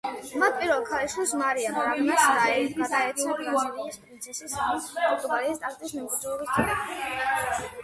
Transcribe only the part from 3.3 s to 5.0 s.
ბრაზილიის პრინცესის, ანუ